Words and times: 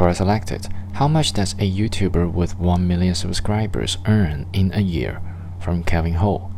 Quora 0.00 0.16
selected 0.16 0.66
How 0.94 1.06
much 1.08 1.34
does 1.34 1.52
a 1.58 1.70
YouTuber 1.70 2.32
with 2.32 2.58
1 2.58 2.88
million 2.88 3.14
subscribers 3.14 3.98
earn 4.06 4.46
in 4.50 4.72
a 4.72 4.80
year? 4.80 5.20
from 5.58 5.84
Kevin 5.84 6.14
Hall. 6.14 6.50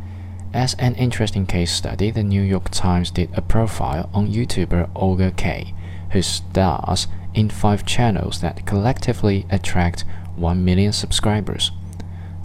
As 0.54 0.74
an 0.74 0.94
interesting 0.94 1.44
case 1.46 1.72
study, 1.72 2.12
the 2.12 2.22
New 2.22 2.40
York 2.40 2.70
Times 2.70 3.10
did 3.10 3.30
a 3.34 3.42
profile 3.42 4.08
on 4.14 4.32
YouTuber 4.32 4.90
Olga 4.94 5.32
Kay, 5.32 5.74
who 6.12 6.22
stars 6.22 7.08
in 7.34 7.50
five 7.50 7.84
channels 7.84 8.40
that 8.42 8.64
collectively 8.64 9.44
attract 9.50 10.04
1 10.36 10.64
million 10.64 10.92
subscribers. 10.92 11.72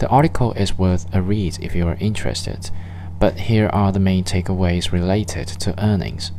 The 0.00 0.08
article 0.08 0.52
is 0.54 0.78
worth 0.78 1.06
a 1.14 1.22
read 1.22 1.60
if 1.60 1.76
you 1.76 1.86
are 1.86 1.96
interested, 2.00 2.72
but 3.20 3.38
here 3.38 3.68
are 3.68 3.92
the 3.92 4.00
main 4.00 4.24
takeaways 4.24 4.90
related 4.90 5.46
to 5.46 5.80
earnings. 5.80 6.32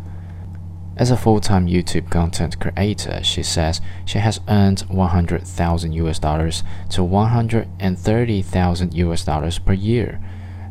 As 0.99 1.09
a 1.11 1.17
full-time 1.17 1.67
YouTube 1.67 2.09
content 2.09 2.59
creator, 2.59 3.23
she 3.23 3.41
says 3.41 3.79
she 4.03 4.17
has 4.19 4.41
earned 4.49 4.81
100,000 4.81 5.93
US 5.93 6.19
dollars 6.19 6.61
to 6.89 7.05
130,000 7.05 8.93
US 8.93 9.23
dollars 9.23 9.59
per 9.59 9.71
year. 9.71 10.19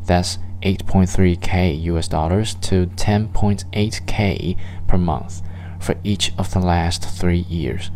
That's 0.04 0.38
8.3k 0.62 1.82
US 1.84 2.08
dollars 2.08 2.52
to 2.56 2.88
10.8k 2.88 4.58
per 4.86 4.98
month 4.98 5.40
for 5.80 5.94
each 6.04 6.34
of 6.36 6.52
the 6.52 6.60
last 6.60 7.08
three 7.08 7.46
years. 7.48 7.90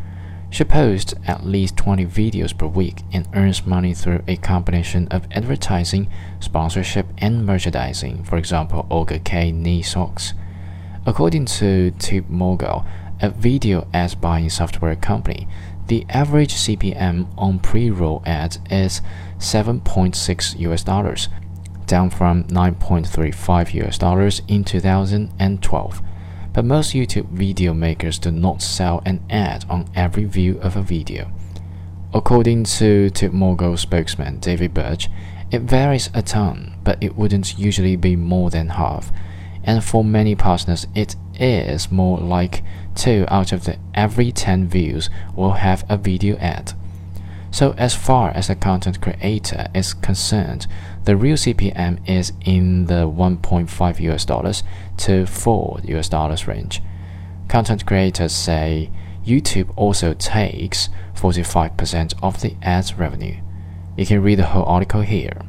She 0.49 0.65
posts 0.65 1.13
at 1.27 1.45
least 1.45 1.77
20 1.77 2.07
videos 2.07 2.57
per 2.57 2.67
week 2.67 3.03
and 3.13 3.29
earns 3.35 3.67
money 3.67 3.93
through 3.93 4.23
a 4.27 4.37
combination 4.37 5.07
of 5.09 5.29
advertising, 5.33 6.09
sponsorship, 6.41 7.09
and 7.19 7.45
merchandising. 7.45 8.25
For 8.25 8.39
example, 8.39 8.87
Olga 8.89 9.19
Kay 9.19 9.53
knee 9.53 9.83
socks. 9.83 10.33
According 11.05 11.47
to 11.47 11.93
TubeMogul, 11.99 12.87
a 13.21 13.31
video 13.31 13.89
ad 13.93 14.21
buying 14.21 14.49
software 14.49 14.95
company, 14.95 15.49
the 15.89 16.07
average 16.09 16.55
CPM 16.55 17.27
on 17.37 17.59
pre-roll 17.59 18.23
ads 18.25 18.61
is 18.71 19.01
7.6 19.39 20.61
US 20.61 20.85
dollars, 20.85 21.29
down 21.87 22.09
from 22.09 22.45
9.35 22.45 23.75
US 23.85 23.99
dollars 23.99 24.43
in 24.47 24.63
2012. 24.63 26.03
But 26.53 26.65
most 26.65 26.95
YouTube 26.95 27.29
video 27.31 27.75
makers 27.75 28.19
do 28.21 28.31
not 28.31 28.63
sell 28.63 29.03
an 29.05 29.25
ad 29.29 29.65
on 29.69 29.89
every 29.97 30.25
view 30.25 30.59
of 30.61 30.77
a 30.77 30.83
video. 30.83 31.33
According 32.15 32.65
to 32.65 33.11
TubeMogul 33.11 33.77
spokesman 33.77 34.39
David 34.39 34.73
Birch, 34.73 35.09
it 35.51 35.63
varies 35.63 36.11
a 36.15 36.23
ton, 36.23 36.75
but 36.85 37.03
it 37.03 37.17
wouldn't 37.17 37.59
usually 37.59 37.97
be 37.97 38.15
more 38.15 38.51
than 38.51 38.69
half. 38.69 39.11
And 39.65 39.83
for 39.83 40.05
many 40.05 40.35
partners, 40.35 40.87
it 40.95 41.17
is 41.39 41.91
more 41.91 42.19
like 42.19 42.63
2 42.95 43.27
out 43.29 43.53
of 43.53 43.65
the 43.65 43.79
every 43.95 44.33
10 44.33 44.69
views 44.69 45.09
will 45.35 45.53
have 45.53 45.85
a 45.89 45.97
video 45.97 46.37
ad. 46.39 46.73
So 47.51 47.75
as 47.77 47.95
far 47.95 48.31
as 48.31 48.49
a 48.49 48.55
content 48.55 49.01
creator 49.01 49.69
is 49.75 49.93
concerned, 49.93 50.67
the 51.05 51.17
real 51.17 51.37
CPM 51.37 51.99
is 52.09 52.33
in 52.45 52.87
the 52.87 53.07
1.5 53.07 54.01
US 54.01 54.25
dollars 54.25 54.63
to 54.99 55.27
4 55.27 55.81
US 55.85 56.09
dollars 56.09 56.49
range. 56.49 56.81
Content 57.49 57.85
creators 57.85 58.33
say 58.33 58.91
YouTube 59.25 59.71
also 59.77 60.15
takes 60.15 60.89
45% 61.15 62.15
of 62.23 62.41
the 62.41 62.57
ads 62.63 62.95
revenue. 62.95 63.37
You 63.97 64.07
can 64.07 64.23
read 64.23 64.39
the 64.39 64.47
whole 64.47 64.65
article 64.65 65.03
here. 65.03 65.43